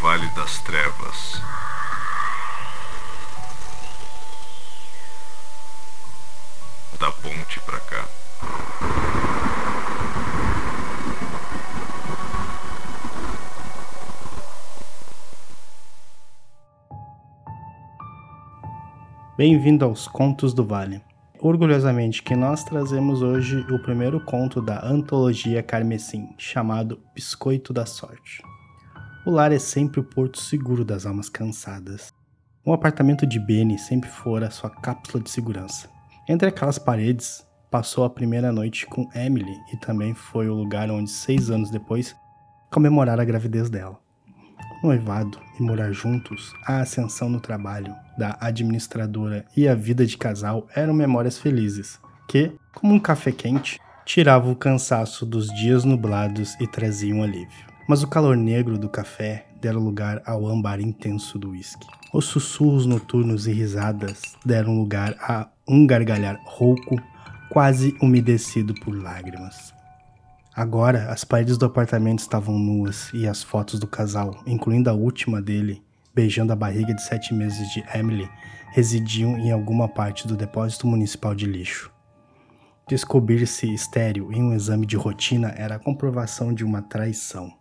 Vale 0.00 0.26
das 0.28 0.58
Trevas. 0.60 1.42
Da 6.98 7.12
ponte 7.12 7.60
pra 7.60 7.78
cá. 7.80 8.08
Bem-vindo 19.36 19.84
aos 19.84 20.08
Contos 20.08 20.54
do 20.54 20.64
Vale. 20.64 21.02
Orgulhosamente 21.38 22.22
que 22.22 22.34
nós 22.34 22.64
trazemos 22.64 23.20
hoje 23.20 23.58
o 23.70 23.78
primeiro 23.82 24.18
conto 24.24 24.62
da 24.62 24.82
antologia 24.82 25.62
Carmesim, 25.62 26.34
chamado 26.38 27.02
Biscoito 27.14 27.74
da 27.74 27.84
Sorte. 27.84 28.49
O 29.24 29.30
lar 29.30 29.52
é 29.52 29.58
sempre 29.58 30.00
o 30.00 30.04
porto 30.04 30.40
seguro 30.40 30.84
das 30.84 31.06
almas 31.06 31.28
cansadas. 31.28 32.12
O 32.64 32.72
apartamento 32.72 33.26
de 33.26 33.38
Benny 33.38 33.78
sempre 33.78 34.08
fora 34.08 34.50
sua 34.50 34.70
cápsula 34.70 35.22
de 35.22 35.30
segurança. 35.30 35.88
Entre 36.28 36.48
aquelas 36.48 36.78
paredes, 36.78 37.46
passou 37.70 38.04
a 38.04 38.10
primeira 38.10 38.50
noite 38.52 38.86
com 38.86 39.08
Emily 39.14 39.56
e 39.72 39.76
também 39.76 40.14
foi 40.14 40.48
o 40.48 40.54
lugar 40.54 40.90
onde, 40.90 41.10
seis 41.10 41.50
anos 41.50 41.70
depois, 41.70 42.14
comemorar 42.70 43.20
a 43.20 43.24
gravidez 43.24 43.68
dela 43.68 43.98
noivado 44.82 45.38
e 45.58 45.62
morar 45.62 45.92
juntos, 45.92 46.54
a 46.66 46.80
ascensão 46.80 47.28
no 47.28 47.40
trabalho 47.40 47.94
da 48.16 48.36
administradora 48.40 49.44
e 49.56 49.68
a 49.68 49.74
vida 49.74 50.06
de 50.06 50.16
casal 50.16 50.66
eram 50.74 50.94
memórias 50.94 51.38
felizes, 51.38 51.98
que, 52.28 52.52
como 52.74 52.94
um 52.94 53.00
café 53.00 53.32
quente, 53.32 53.78
tiravam 54.04 54.52
o 54.52 54.56
cansaço 54.56 55.26
dos 55.26 55.48
dias 55.48 55.84
nublados 55.84 56.56
e 56.60 56.66
traziam 56.66 57.22
alívio. 57.22 57.69
Mas 57.90 58.04
o 58.04 58.06
calor 58.06 58.36
negro 58.36 58.78
do 58.78 58.88
café 58.88 59.46
deram 59.60 59.80
lugar 59.80 60.22
ao 60.24 60.46
âmbar 60.46 60.80
intenso 60.80 61.36
do 61.40 61.50
uísque. 61.50 61.88
Os 62.12 62.26
sussurros 62.26 62.86
noturnos 62.86 63.48
e 63.48 63.52
risadas 63.52 64.22
deram 64.46 64.78
lugar 64.78 65.16
a 65.20 65.48
um 65.66 65.84
gargalhar 65.88 66.40
rouco, 66.44 66.94
quase 67.50 67.92
umedecido 68.00 68.74
por 68.74 68.94
lágrimas. 68.94 69.74
Agora, 70.54 71.10
as 71.10 71.24
paredes 71.24 71.58
do 71.58 71.66
apartamento 71.66 72.20
estavam 72.20 72.56
nuas 72.56 73.10
e 73.12 73.26
as 73.26 73.42
fotos 73.42 73.80
do 73.80 73.88
casal, 73.88 74.40
incluindo 74.46 74.88
a 74.88 74.92
última 74.92 75.42
dele, 75.42 75.82
beijando 76.14 76.52
a 76.52 76.56
barriga 76.56 76.94
de 76.94 77.02
sete 77.02 77.34
meses 77.34 77.72
de 77.72 77.82
Emily, 77.92 78.30
residiam 78.70 79.36
em 79.36 79.50
alguma 79.50 79.88
parte 79.88 80.28
do 80.28 80.36
depósito 80.36 80.86
municipal 80.86 81.34
de 81.34 81.44
lixo. 81.44 81.90
Descobrir-se 82.88 83.74
estéril 83.74 84.30
em 84.30 84.44
um 84.44 84.54
exame 84.54 84.86
de 84.86 84.94
rotina 84.94 85.52
era 85.56 85.74
a 85.74 85.80
comprovação 85.80 86.54
de 86.54 86.64
uma 86.64 86.82
traição. 86.82 87.58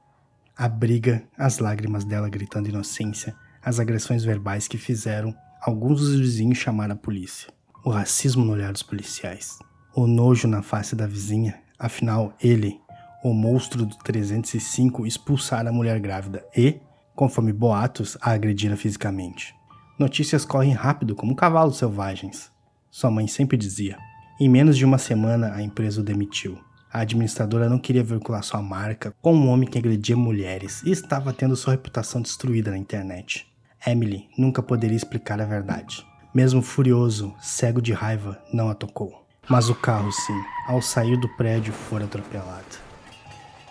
A 0.59 0.67
briga, 0.67 1.23
as 1.37 1.59
lágrimas 1.59 2.03
dela 2.03 2.27
gritando 2.27 2.67
inocência, 2.67 3.33
as 3.63 3.79
agressões 3.79 4.25
verbais 4.25 4.67
que 4.67 4.77
fizeram 4.77 5.33
alguns 5.61 6.01
dos 6.01 6.19
vizinhos 6.19 6.57
chamar 6.57 6.91
a 6.91 6.95
polícia, 6.97 7.49
o 7.85 7.89
racismo 7.89 8.43
no 8.43 8.51
olhar 8.51 8.73
dos 8.73 8.83
policiais, 8.83 9.57
o 9.95 10.05
nojo 10.05 10.49
na 10.49 10.61
face 10.61 10.97
da 10.97 11.07
vizinha 11.07 11.61
Afinal, 11.79 12.33
ele, 12.43 12.81
o 13.23 13.33
monstro 13.33 13.85
do 13.85 13.95
305, 13.99 15.07
expulsara 15.07 15.69
a 15.69 15.73
mulher 15.73 15.97
grávida 15.97 16.45
e, 16.55 16.81
conforme 17.15 17.53
boatos, 17.53 18.17
a 18.19 18.31
agredira 18.31 18.75
fisicamente. 18.75 19.55
Notícias 19.97 20.43
correm 20.43 20.73
rápido 20.73 21.15
como 21.15 21.37
cavalos 21.37 21.77
selvagens. 21.77 22.51
Sua 22.91 23.09
mãe 23.09 23.27
sempre 23.27 23.55
dizia. 23.55 23.97
Em 24.41 24.49
menos 24.49 24.77
de 24.77 24.83
uma 24.83 24.97
semana, 24.97 25.53
a 25.53 25.61
empresa 25.61 26.01
o 26.01 26.03
demitiu. 26.03 26.59
A 26.91 27.01
administradora 27.01 27.69
não 27.69 27.77
queria 27.77 28.03
vincular 28.03 28.41
sua 28.41 28.63
marca 28.63 29.13
com 29.21 29.35
um 29.35 29.49
homem 29.49 29.69
que 29.69 29.77
agredia 29.77 30.17
mulheres 30.17 30.81
e 30.83 30.91
estava 30.91 31.31
tendo 31.31 31.55
sua 31.55 31.73
reputação 31.73 32.19
destruída 32.19 32.71
na 32.71 32.77
internet. 32.77 33.47
Emily 33.85 34.27
nunca 34.35 34.63
poderia 34.63 34.97
explicar 34.97 35.39
a 35.39 35.45
verdade. 35.45 36.03
Mesmo 36.33 36.63
furioso, 36.63 37.33
cego 37.39 37.79
de 37.79 37.93
raiva, 37.93 38.41
não 38.51 38.69
a 38.69 38.75
tocou. 38.75 39.27
Mas 39.47 39.69
o 39.69 39.75
carro, 39.75 40.11
sim, 40.11 40.41
ao 40.67 40.81
sair 40.81 41.15
do 41.19 41.29
prédio, 41.29 41.73
foi 41.73 42.03
atropelado. 42.03 42.77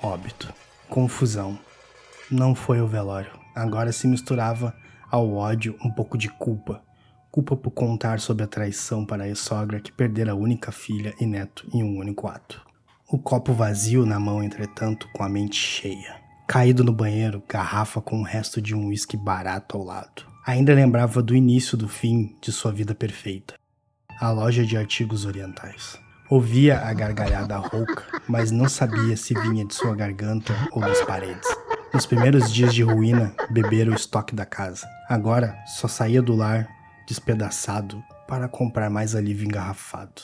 Óbito. 0.01 0.53
Confusão. 0.89 1.59
Não 2.31 2.55
foi 2.55 2.81
o 2.81 2.87
velório. 2.87 3.33
Agora 3.55 3.91
se 3.91 4.07
misturava 4.07 4.75
ao 5.11 5.35
ódio 5.35 5.77
um 5.85 5.91
pouco 5.91 6.17
de 6.17 6.29
culpa. 6.29 6.83
Culpa 7.33 7.57
por 7.57 7.73
contar 7.73 8.21
sobre 8.21 8.45
a 8.45 8.49
traição 8.49 9.05
para 9.05 9.25
a 9.25 9.35
sogra 9.35 9.81
que 9.81 9.91
perdera 9.91 10.33
a 10.33 10.37
única 10.37 10.71
filha 10.71 11.15
e 11.21 11.27
neto 11.27 11.69
em 11.73 11.83
um 11.83 11.99
único 11.99 12.29
ato. 12.29 12.68
O 13.11 13.19
copo 13.19 13.53
vazio 13.53 14.05
na 14.05 14.21
mão, 14.21 14.43
entretanto, 14.43 15.09
com 15.13 15.23
a 15.23 15.29
mente 15.29 15.57
cheia. 15.57 16.17
Caído 16.47 16.85
no 16.85 16.93
banheiro, 16.93 17.43
garrafa 17.49 18.01
com 18.01 18.21
o 18.21 18.25
resto 18.25 18.61
de 18.61 18.75
um 18.75 18.89
uísque 18.89 19.17
barato 19.17 19.77
ao 19.77 19.85
lado. 19.85 20.27
Ainda 20.47 20.75
lembrava 20.75 21.23
do 21.23 21.35
início 21.35 21.77
do 21.77 21.89
fim 21.89 22.37
de 22.41 22.53
sua 22.53 22.73
vida 22.73 22.95
perfeita 22.95 23.55
a 24.21 24.33
loja 24.33 24.67
de 24.67 24.77
artigos 24.77 25.25
orientais. 25.25 25.97
Ouvia 26.29 26.81
a 26.81 26.93
gargalhada 26.93 27.57
rouca, 27.57 28.05
mas 28.27 28.51
não 28.51 28.69
sabia 28.69 29.17
se 29.17 29.33
vinha 29.33 29.65
de 29.65 29.75
sua 29.75 29.95
garganta 29.95 30.53
ou 30.73 30.81
das 30.81 31.01
paredes. 31.03 31.49
Nos 31.95 32.05
primeiros 32.05 32.53
dias 32.53 32.75
de 32.75 32.83
ruína, 32.83 33.33
bebera 33.49 33.91
o 33.91 33.95
estoque 33.95 34.35
da 34.35 34.45
casa. 34.45 34.87
Agora 35.09 35.57
só 35.67 35.87
saía 35.87 36.21
do 36.21 36.35
lar 36.35 36.69
despedaçado 37.07 38.03
para 38.27 38.49
comprar 38.49 38.91
mais 38.91 39.15
alívio 39.15 39.47
engarrafado. 39.47 40.21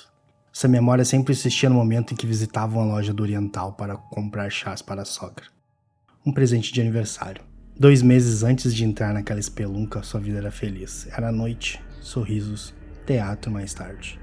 Sua 0.56 0.70
memória 0.70 1.04
sempre 1.04 1.32
insistia 1.32 1.68
no 1.68 1.74
momento 1.74 2.14
em 2.14 2.16
que 2.16 2.28
visitavam 2.28 2.80
a 2.80 2.86
loja 2.86 3.12
do 3.12 3.24
Oriental 3.24 3.72
para 3.72 3.96
comprar 3.96 4.48
chás 4.50 4.80
para 4.80 5.02
a 5.02 5.04
sogra. 5.04 5.46
Um 6.24 6.30
presente 6.30 6.72
de 6.72 6.80
aniversário. 6.80 7.42
Dois 7.76 8.02
meses 8.02 8.44
antes 8.44 8.72
de 8.72 8.84
entrar 8.84 9.12
naquela 9.12 9.40
espelunca, 9.40 10.04
sua 10.04 10.20
vida 10.20 10.38
era 10.38 10.52
feliz. 10.52 11.08
Era 11.10 11.32
noite, 11.32 11.82
sorrisos, 12.00 12.72
teatro 13.04 13.50
mais 13.50 13.74
tarde. 13.74 14.20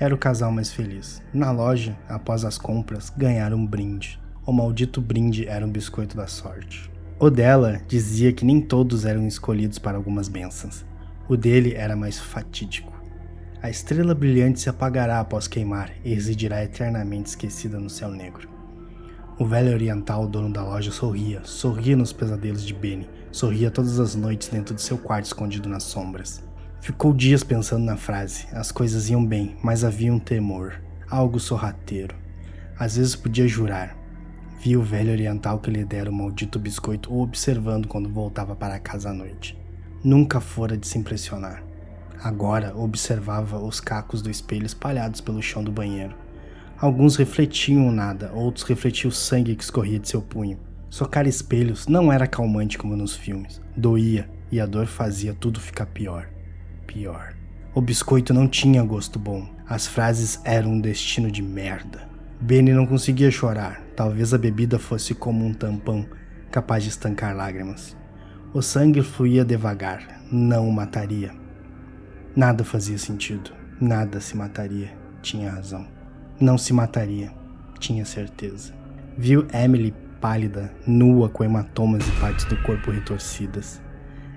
Era 0.00 0.12
o 0.12 0.18
casal 0.18 0.50
mais 0.50 0.72
feliz. 0.72 1.22
Na 1.32 1.52
loja, 1.52 1.96
após 2.08 2.44
as 2.44 2.58
compras, 2.58 3.08
ganharam 3.16 3.58
um 3.58 3.66
brinde. 3.66 4.20
O 4.44 4.52
maldito 4.52 5.00
brinde 5.00 5.46
era 5.46 5.64
um 5.64 5.70
biscoito 5.70 6.16
da 6.16 6.26
sorte. 6.26 6.90
O 7.16 7.30
dela 7.30 7.80
dizia 7.86 8.32
que 8.32 8.44
nem 8.44 8.60
todos 8.60 9.04
eram 9.04 9.24
escolhidos 9.24 9.78
para 9.78 9.96
algumas 9.96 10.26
bênçãos. 10.26 10.84
O 11.28 11.36
dele 11.36 11.74
era 11.74 11.94
mais 11.94 12.18
fatídico. 12.18 12.97
A 13.60 13.68
estrela 13.68 14.14
brilhante 14.14 14.60
se 14.60 14.68
apagará 14.68 15.18
após 15.18 15.48
queimar 15.48 15.90
e 16.04 16.14
residirá 16.14 16.62
eternamente 16.62 17.30
esquecida 17.30 17.76
no 17.80 17.90
céu 17.90 18.08
negro. 18.08 18.48
O 19.36 19.44
velho 19.44 19.72
oriental, 19.72 20.28
dono 20.28 20.52
da 20.52 20.62
loja, 20.62 20.92
sorria, 20.92 21.40
sorria 21.42 21.96
nos 21.96 22.12
pesadelos 22.12 22.64
de 22.64 22.72
Benny, 22.72 23.08
sorria 23.32 23.68
todas 23.68 23.98
as 23.98 24.14
noites 24.14 24.48
dentro 24.48 24.76
de 24.76 24.82
seu 24.82 24.96
quarto 24.96 25.26
escondido 25.26 25.68
nas 25.68 25.82
sombras. 25.82 26.42
Ficou 26.80 27.12
dias 27.12 27.42
pensando 27.42 27.84
na 27.84 27.96
frase. 27.96 28.46
As 28.52 28.70
coisas 28.70 29.10
iam 29.10 29.26
bem, 29.26 29.56
mas 29.60 29.82
havia 29.82 30.12
um 30.12 30.20
temor, 30.20 30.80
algo 31.10 31.40
sorrateiro. 31.40 32.14
Às 32.78 32.96
vezes 32.96 33.16
podia 33.16 33.48
jurar. 33.48 33.96
Via 34.60 34.78
o 34.78 34.82
velho 34.82 35.10
oriental 35.10 35.58
que 35.58 35.70
lhe 35.70 35.84
dera 35.84 36.10
o 36.10 36.14
maldito 36.14 36.60
biscoito 36.60 37.12
o 37.12 37.22
observando 37.22 37.88
quando 37.88 38.08
voltava 38.08 38.54
para 38.54 38.78
casa 38.78 39.10
à 39.10 39.12
noite. 39.12 39.58
Nunca 40.02 40.40
fora 40.40 40.76
de 40.76 40.86
se 40.86 40.96
impressionar. 40.96 41.67
Agora 42.22 42.76
observava 42.76 43.58
os 43.58 43.80
cacos 43.80 44.22
do 44.22 44.30
espelho 44.30 44.66
espalhados 44.66 45.20
pelo 45.20 45.42
chão 45.42 45.62
do 45.62 45.72
banheiro. 45.72 46.14
Alguns 46.78 47.16
refletiam 47.16 47.90
nada, 47.90 48.32
outros 48.32 48.64
refletiam 48.64 49.10
o 49.10 49.12
sangue 49.12 49.56
que 49.56 49.64
escorria 49.64 49.98
de 49.98 50.08
seu 50.08 50.22
punho. 50.22 50.58
Socar 50.90 51.26
espelhos 51.26 51.86
não 51.86 52.12
era 52.12 52.26
calmante 52.26 52.78
como 52.78 52.96
nos 52.96 53.14
filmes. 53.14 53.60
Doía 53.76 54.28
e 54.50 54.60
a 54.60 54.66
dor 54.66 54.86
fazia 54.86 55.34
tudo 55.34 55.60
ficar 55.60 55.86
pior 55.86 56.28
pior. 56.88 57.34
O 57.74 57.80
biscoito 57.80 58.34
não 58.34 58.48
tinha 58.48 58.82
gosto 58.82 59.18
bom. 59.18 59.46
As 59.68 59.86
frases 59.86 60.40
eram 60.42 60.72
um 60.72 60.80
destino 60.80 61.30
de 61.30 61.42
merda. 61.42 62.08
Benny 62.40 62.72
não 62.72 62.86
conseguia 62.86 63.30
chorar. 63.30 63.82
Talvez 63.94 64.32
a 64.32 64.38
bebida 64.38 64.78
fosse 64.78 65.14
como 65.14 65.44
um 65.44 65.52
tampão, 65.52 66.06
capaz 66.50 66.82
de 66.82 66.88
estancar 66.88 67.36
lágrimas. 67.36 67.96
O 68.54 68.62
sangue 68.62 69.02
fluía 69.02 69.44
devagar, 69.44 70.22
não 70.32 70.68
o 70.68 70.72
mataria. 70.72 71.32
Nada 72.38 72.62
fazia 72.62 72.96
sentido. 72.96 73.50
Nada 73.80 74.20
se 74.20 74.36
mataria. 74.36 74.96
Tinha 75.20 75.50
razão. 75.50 75.84
Não 76.40 76.56
se 76.56 76.72
mataria. 76.72 77.32
Tinha 77.80 78.04
certeza. 78.04 78.72
Viu 79.16 79.48
Emily 79.52 79.92
pálida, 80.20 80.72
nua 80.86 81.28
com 81.28 81.42
hematomas 81.42 82.06
e 82.06 82.12
partes 82.20 82.44
do 82.44 82.56
corpo 82.62 82.92
retorcidas. 82.92 83.82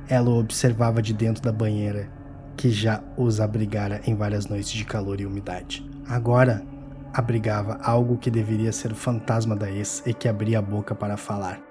Ela 0.10 0.32
o 0.32 0.40
observava 0.40 1.00
de 1.00 1.14
dentro 1.14 1.44
da 1.44 1.52
banheira 1.52 2.10
que 2.58 2.72
já 2.72 3.04
os 3.16 3.40
abrigara 3.40 4.02
em 4.08 4.16
várias 4.16 4.48
noites 4.48 4.72
de 4.72 4.84
calor 4.84 5.22
e 5.22 5.28
umidade. 5.28 5.88
Agora 6.10 6.66
abrigava 7.14 7.78
algo 7.84 8.18
que 8.18 8.32
deveria 8.32 8.72
ser 8.72 8.92
o 8.92 8.96
fantasma 8.96 9.56
da 9.56 9.70
ex 9.70 10.02
e 10.08 10.12
que 10.12 10.28
abria 10.28 10.58
a 10.58 10.64
boca 10.64 10.96
para 10.96 11.18
falar. 11.18 11.62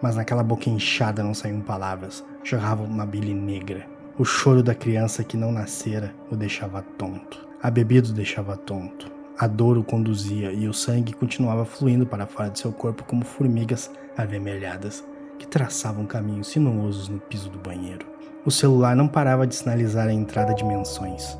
Mas 0.00 0.16
naquela 0.16 0.42
boca 0.42 0.70
inchada 0.70 1.22
não 1.22 1.34
saíam 1.34 1.60
palavras, 1.60 2.24
jorrava 2.42 2.82
uma 2.84 3.04
bile 3.04 3.34
negra. 3.34 3.92
O 4.16 4.24
choro 4.24 4.62
da 4.62 4.76
criança 4.76 5.24
que 5.24 5.36
não 5.36 5.50
nascera 5.50 6.14
o 6.30 6.36
deixava 6.36 6.80
tonto. 6.80 7.48
A 7.60 7.68
bebida 7.68 8.10
o 8.10 8.12
deixava 8.12 8.56
tonto. 8.56 9.10
A 9.36 9.48
dor 9.48 9.76
o 9.76 9.82
conduzia 9.82 10.52
e 10.52 10.68
o 10.68 10.72
sangue 10.72 11.12
continuava 11.12 11.64
fluindo 11.64 12.06
para 12.06 12.24
fora 12.24 12.48
de 12.48 12.60
seu 12.60 12.70
corpo 12.70 13.02
como 13.02 13.24
formigas 13.24 13.90
avermelhadas, 14.16 15.04
que 15.36 15.48
traçavam 15.48 16.06
caminhos 16.06 16.46
sinuosos 16.46 17.08
no 17.08 17.18
piso 17.18 17.50
do 17.50 17.58
banheiro. 17.58 18.06
O 18.46 18.52
celular 18.52 18.94
não 18.94 19.08
parava 19.08 19.48
de 19.48 19.56
sinalizar 19.56 20.06
a 20.06 20.12
entrada 20.12 20.54
de 20.54 20.64
menções. 20.64 21.36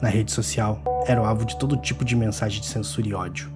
Na 0.00 0.08
rede 0.08 0.30
social, 0.30 0.80
era 1.08 1.20
o 1.20 1.24
alvo 1.24 1.44
de 1.44 1.58
todo 1.58 1.76
tipo 1.76 2.04
de 2.04 2.14
mensagem 2.14 2.60
de 2.60 2.66
censura 2.68 3.08
e 3.08 3.14
ódio. 3.14 3.50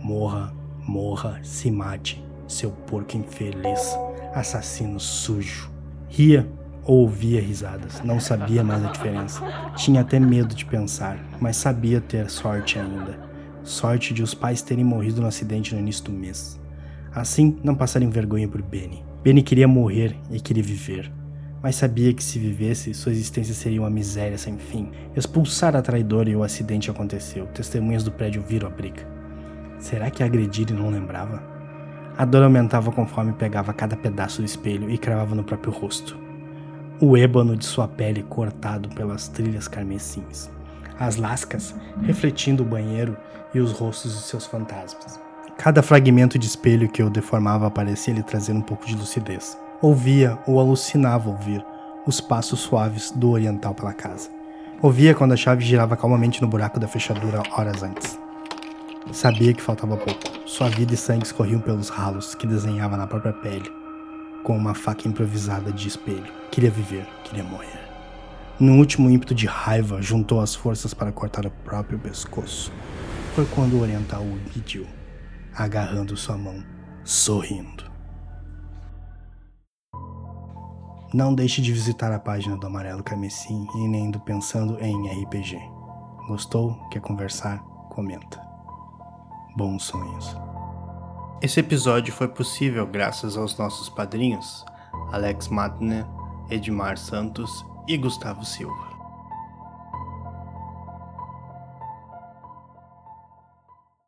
Morra, 0.00 0.54
morra, 0.86 1.40
se 1.42 1.72
mate, 1.72 2.24
seu 2.46 2.70
porco 2.70 3.16
infeliz, 3.16 3.98
assassino 4.32 5.00
sujo. 5.00 5.72
Ria 6.08 6.48
ouvia 6.86 7.40
risadas, 7.40 8.00
não 8.02 8.20
sabia 8.20 8.62
mais 8.62 8.84
a 8.84 8.92
diferença. 8.92 9.42
Tinha 9.76 10.02
até 10.02 10.20
medo 10.20 10.54
de 10.54 10.64
pensar, 10.64 11.18
mas 11.40 11.56
sabia 11.56 12.00
ter 12.00 12.30
sorte 12.30 12.78
ainda. 12.78 13.18
Sorte 13.64 14.14
de 14.14 14.22
os 14.22 14.32
pais 14.32 14.62
terem 14.62 14.84
morrido 14.84 15.20
no 15.20 15.26
acidente 15.26 15.74
no 15.74 15.80
início 15.80 16.04
do 16.04 16.12
mês. 16.12 16.60
Assim, 17.12 17.58
não 17.64 17.74
passarem 17.74 18.08
vergonha 18.08 18.46
por 18.46 18.62
Benny. 18.62 19.02
Benny 19.24 19.42
queria 19.42 19.66
morrer 19.66 20.16
e 20.30 20.38
queria 20.38 20.62
viver. 20.62 21.10
Mas 21.60 21.74
sabia 21.74 22.12
que 22.14 22.22
se 22.22 22.38
vivesse, 22.38 22.94
sua 22.94 23.10
existência 23.10 23.54
seria 23.54 23.80
uma 23.80 23.90
miséria 23.90 24.38
sem 24.38 24.56
fim. 24.56 24.90
Expulsar 25.16 25.74
a 25.74 25.82
traidora 25.82 26.30
e 26.30 26.36
o 26.36 26.44
acidente 26.44 26.90
aconteceu. 26.90 27.46
Testemunhas 27.46 28.04
do 28.04 28.12
prédio 28.12 28.42
viram 28.42 28.68
a 28.68 28.70
briga. 28.70 29.04
Será 29.78 30.10
que 30.10 30.22
agredir 30.22 30.70
e 30.70 30.74
não 30.74 30.90
lembrava? 30.90 31.42
A 32.16 32.24
dor 32.24 32.44
aumentava 32.44 32.92
conforme 32.92 33.32
pegava 33.32 33.72
cada 33.72 33.96
pedaço 33.96 34.40
do 34.40 34.46
espelho 34.46 34.88
e 34.88 34.96
cravava 34.96 35.34
no 35.34 35.42
próprio 35.42 35.72
rosto. 35.72 36.25
O 36.98 37.14
ébano 37.14 37.54
de 37.54 37.66
sua 37.66 37.86
pele 37.86 38.22
cortado 38.22 38.88
pelas 38.88 39.28
trilhas 39.28 39.68
carmesins. 39.68 40.48
As 40.98 41.16
lascas 41.16 41.74
refletindo 42.02 42.62
o 42.62 42.66
banheiro 42.66 43.14
e 43.52 43.60
os 43.60 43.72
rostos 43.72 44.14
de 44.14 44.22
seus 44.22 44.46
fantasmas. 44.46 45.20
Cada 45.58 45.82
fragmento 45.82 46.38
de 46.38 46.46
espelho 46.46 46.88
que 46.88 47.02
eu 47.02 47.10
deformava 47.10 47.70
parecia 47.70 48.14
lhe 48.14 48.22
trazer 48.22 48.52
um 48.52 48.62
pouco 48.62 48.86
de 48.86 48.96
lucidez. 48.96 49.58
Ouvia 49.82 50.38
ou 50.46 50.58
alucinava 50.58 51.28
ouvir 51.28 51.62
os 52.06 52.18
passos 52.18 52.60
suaves 52.60 53.10
do 53.10 53.30
oriental 53.30 53.74
pela 53.74 53.92
casa. 53.92 54.30
Ouvia 54.80 55.14
quando 55.14 55.32
a 55.32 55.36
chave 55.36 55.62
girava 55.62 55.98
calmamente 55.98 56.40
no 56.40 56.48
buraco 56.48 56.80
da 56.80 56.88
fechadura 56.88 57.42
horas 57.50 57.82
antes. 57.82 58.18
Sabia 59.12 59.52
que 59.52 59.62
faltava 59.62 59.98
pouco. 59.98 60.20
Sua 60.46 60.70
vida 60.70 60.94
e 60.94 60.96
sangue 60.96 61.26
escorriam 61.26 61.60
pelos 61.60 61.90
ralos 61.90 62.34
que 62.34 62.46
desenhava 62.46 62.96
na 62.96 63.06
própria 63.06 63.34
pele, 63.34 63.70
com 64.46 64.56
uma 64.56 64.74
faca 64.74 65.08
improvisada 65.08 65.72
de 65.72 65.88
espelho. 65.88 66.32
Queria 66.52 66.70
viver, 66.70 67.04
queria 67.24 67.42
morrer. 67.42 67.80
No 68.60 68.76
último 68.76 69.10
ímpeto 69.10 69.34
de 69.34 69.44
raiva, 69.44 70.00
juntou 70.00 70.40
as 70.40 70.54
forças 70.54 70.94
para 70.94 71.10
cortar 71.10 71.44
o 71.44 71.50
próprio 71.50 71.98
pescoço. 71.98 72.70
Foi 73.34 73.44
quando 73.46 73.74
o 73.74 73.80
oriental 73.80 74.22
o 74.22 74.36
impediu 74.36 74.86
agarrando 75.52 76.16
sua 76.16 76.38
mão, 76.38 76.62
sorrindo. 77.02 77.90
Não 81.12 81.34
deixe 81.34 81.60
de 81.60 81.72
visitar 81.72 82.12
a 82.12 82.20
página 82.20 82.56
do 82.56 82.68
Amarelo 82.68 83.02
Carmesim 83.02 83.66
e 83.74 83.88
nem 83.88 84.12
do 84.12 84.20
Pensando 84.20 84.78
em 84.80 85.24
RPG. 85.24 85.58
Gostou? 86.28 86.72
Quer 86.92 87.00
conversar? 87.00 87.58
Comenta. 87.88 88.40
Bons 89.56 89.82
sonhos. 89.82 90.36
Esse 91.46 91.60
episódio 91.60 92.12
foi 92.12 92.26
possível 92.26 92.84
graças 92.84 93.36
aos 93.36 93.56
nossos 93.56 93.88
padrinhos 93.88 94.64
Alex 95.12 95.46
Matner, 95.46 96.04
Edmar 96.50 96.98
Santos 96.98 97.64
e 97.86 97.96
Gustavo 97.96 98.44
Silva. 98.44 98.95